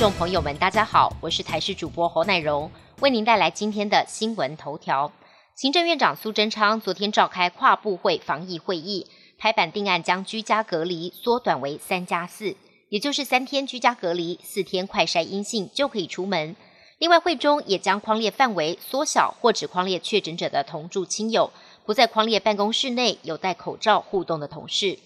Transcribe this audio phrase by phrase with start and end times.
[0.00, 2.70] 众朋友们，大家好，我是台视主播侯乃荣，
[3.00, 5.12] 为您带来今天的新闻头条。
[5.54, 12.56] 行政院长苏贞昌昨天召开跨部会防疫会议，台版定案将居家隔离缩短为三加四，
[12.88, 16.56] 也就是三天居家隔离，四天快筛阴性就可以出门。
[16.96, 21.52] 另外，会中也将框列范围缩小，或只框列确诊者的同住亲友，
[21.84, 24.98] 不在框列办公室内有戴口罩互动的同事。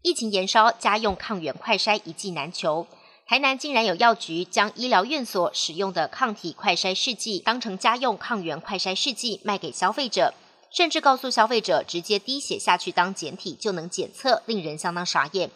[0.00, 2.86] 疫情延烧，家用抗原快筛一剂难求。
[3.28, 10.32] 台南竟然有药局将医疗院所使用的抗体快筛试剂当成家用抗原快筛试剂卖给消费者，
[10.70, 15.50] 甚至告诉消费者直接滴血下去当检体就能检测，令人相当傻眼。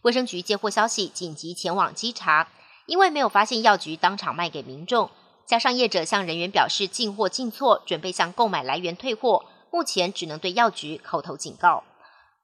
[0.00, 2.48] 卫生局接获消息，紧急前往稽查，
[2.86, 5.10] 因为没有发现药局当场卖给民众，
[5.44, 11.84] 加上业者向人员表示进货进错，准备向购买来源退货，目前只能对药局口头警告。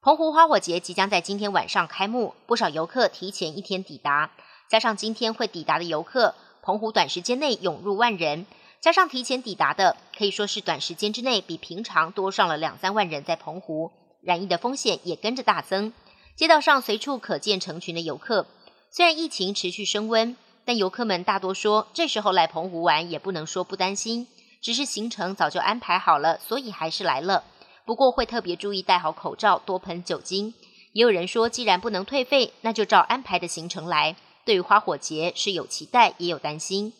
[0.05, 4.33] 澎湖花火节即将在今天晚上开幕，不少游客提前一天抵达。
[4.69, 8.45] 加上今天会抵达的游客，澎湖短时间内涌入万人，
[8.83, 15.95] 加上提前抵达的，可以说是短时间之内比平常多上了两三万人在澎湖，染疫的风险也跟着大增。
[16.37, 18.47] 街道上随处可见成群的游客，
[18.91, 24.29] 虽然疫情持续升温，但游客们大多说这时候来澎湖玩也不能说不担心，
[24.61, 27.45] 只是行程早就安排好了，所以还是来了。
[27.87, 30.55] 不过会特别注意戴好口罩，多喷酒精。
[30.93, 34.17] 也有人说，既然不能退费，那就照安排的行程来。
[34.45, 36.93] 对于花火节是有期待，也有担心。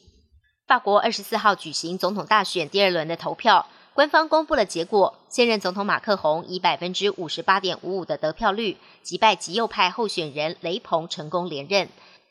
[0.67, 5.19] 法国二十四号举行总统大选第二轮的投票，官方公布了结果。
[5.29, 11.89] 现任总统马克宏以百分之五十八点五五的得票率击败极右派候选人雷鹏，成功连任。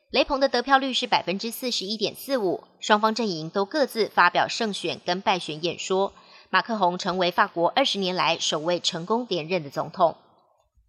[0.09, 2.63] 雷鹏的得票率是百分之四十一点四五。
[2.79, 6.13] 双方阵营都各自发表胜选跟败选演说。
[6.53, 10.15] 马克宏成为法国二十年来首位成功连任的总统。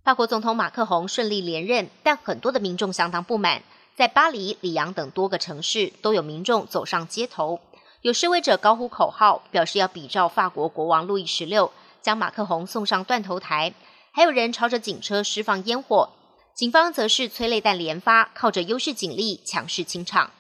[0.03, 3.63] 法国总统马克宏顺利连任，但很多的民众相当不满。
[3.97, 7.61] 在巴黎、里昂等多个城市，都有民众走上街头，
[8.03, 11.73] 有示威者高呼口号，表示要比照法国国王路易十六，
[12.03, 13.73] 将马克宏送上断头台。
[14.13, 16.11] 还有人朝着警车释放烟火，
[16.55, 20.31] 警方则是催泪弹连发，靠着优势警力强势清场。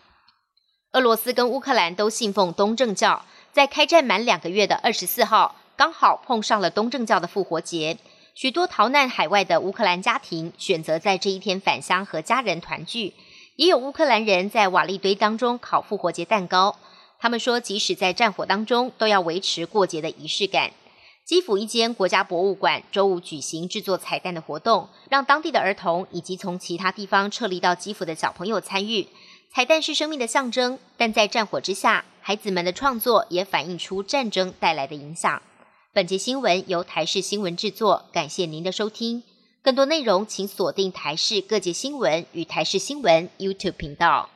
[0.94, 7.98] 俄罗斯跟乌克兰都信奉东正教，在开战满两个月的二十四号，刚好碰上了东正教的复活节，
[8.32, 13.12] 许多逃难海外的乌克兰家庭选择在这一天返乡和家人团聚。
[13.56, 16.76] 也有乌克兰人在瓦砾堆当中烤复活节蛋糕。
[17.18, 20.70] 他们说，即使在战火当中，都要维持过节的仪式感。
[21.24, 29.08] 基辅一间国家博物馆周五举行制作彩蛋的活动，让当地的儿童以及从其他地方撤离到基辅的小朋友参与。
[29.54, 35.40] 彩蛋是生命的象征，但在战火之下，孩子们的创作也反映出战争带来的影响。
[35.92, 39.22] 本节新闻由台视新闻制作，感谢您的收听。
[39.62, 44.28] 更多内容，请锁定台视各界新闻与台视新闻 YouTube 频道。